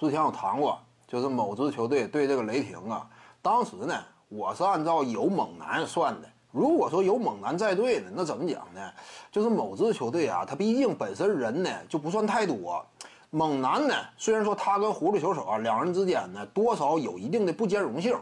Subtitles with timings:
[0.00, 3.06] 之前有谈过，就是某支球队对这个雷霆啊，
[3.42, 3.94] 当时呢，
[4.30, 6.28] 我是按照有猛男算的。
[6.50, 8.80] 如果说有猛男在队呢，那怎么讲呢？
[9.30, 12.82] 就是某支球队啊，他毕竟本身人呢就不算太多。
[13.28, 18.18] 猛男呢，虽然说他跟葫芦球手啊两人之间呢多少有一定的不兼容性，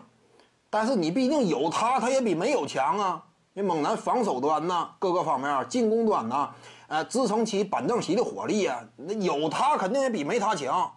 [0.68, 3.24] 但是你毕竟有他，他也比没有强啊。
[3.54, 6.50] 因为猛男防守端呢，各个方面进攻端呢，
[6.88, 10.92] 呃，支撑起板凳席的火力啊，那有他肯定也比没他强。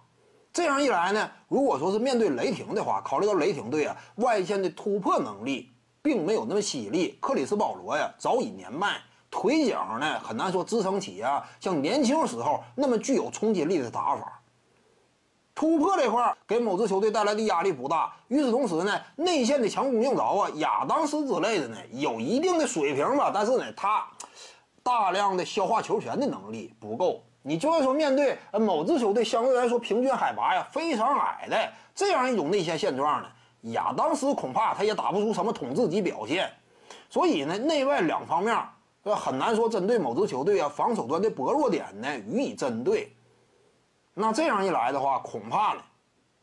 [0.53, 5.69] 这样一来呢，如果说是面对雷霆的话，考虑到雷霆队啊外线的突破能力
[6.01, 8.97] 并没有那么犀利，克里斯保罗呀早已年迈，
[9.29, 14.41] 腿脚呢很难说支撑起啊像年轻时候那么具有冲击力的打法。
[15.55, 24.05] 突破这块给某支球队带来的压力不大，与此同时呢，内线的强攻硬凿啊，亚当斯之类的呢有一定的水平吧，但是呢他
[24.83, 27.23] 大量的消化球权的能力不够。
[27.43, 33.27] 你就算说面对某支球队相对来说平均海拔呀非常矮的这样一种内线现状呢，
[33.73, 36.51] 亚当斯恐怕他也打不出什么统治级表现。
[37.09, 38.57] 所以呢，内外两方面
[39.03, 43.11] 呃很难说针对某支球队啊防守端的薄弱点呢予以针对。
[44.13, 45.81] 那这样一来的话，恐怕呢，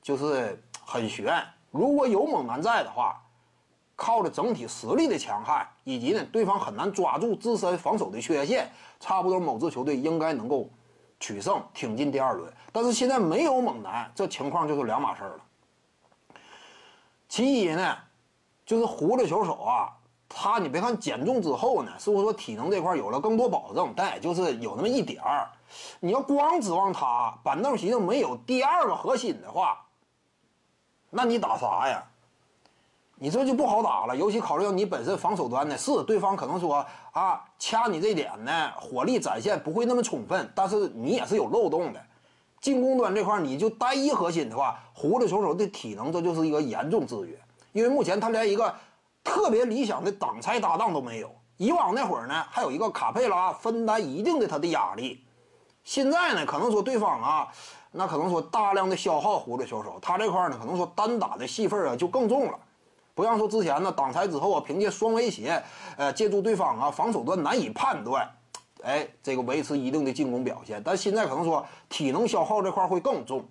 [0.03, 1.33] 就是很悬。
[1.71, 3.23] 如果有猛男在的话，
[3.95, 10.69] 靠着整体实力的强悍，以及呢对方很难抓住自身防守的缺陷，差不多某支球队应该能够
[11.21, 12.53] 取胜，挺进第二轮。
[12.73, 15.41] 但是现在没有猛男，这情况就是两码事了。
[17.29, 17.97] 其一呢，
[18.65, 19.93] 就是葫芦球手啊，
[20.29, 23.93] 他你别看减重之后呢，是不是说体能这块有了更多保证？
[23.97, 25.51] 但也就是有那么一点儿。
[26.01, 29.85] 你要光指望他板凳席上没有第二个核心的话，
[31.11, 32.05] 那你打啥呀？
[33.19, 34.17] 你这就不好打了。
[34.17, 42.01] 尤其考虑到你本身防守端呢，是对方可能说啊掐你这点呢，火力展现不会那么充分，但是你也是有漏洞的。
[42.61, 47.39] 进攻端这块你就单一核心的话，葫芦球手的体能这就是一个严重制约，
[47.73, 48.75] 因为目前他连一个
[49.23, 51.31] 特别理想的挡拆搭档都没有。
[51.57, 55.25] 以往那会儿呢，还有一个卡佩拉分担一定的他的压力。
[55.84, 57.49] 现在呢，可能说对方啊，
[57.93, 62.59] 那可能说大量的消耗葫芦球手，他这块呢，可能说单打的戏份啊就更重了。
[63.19, 65.61] 不像说之前呢，挡拆之后啊，凭借双威胁，
[65.97, 68.31] 呃，借助对方啊防守端难以判断，
[68.84, 70.81] 哎，这个维持一定的进攻表现。
[70.84, 73.45] 但现在可能说体能消耗这块会更重，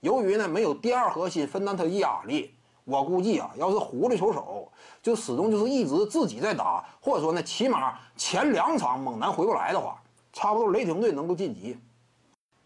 [0.00, 2.54] 由于呢没有第二核心分担他的压力，
[2.86, 4.72] 我估计啊，要是狐狸球手
[5.02, 10.00] 就始终就是一直自己在打，或者说呢，起码前两场猛男回不来的话。
[10.32, 11.76] 差不多雷霆队能够晋级。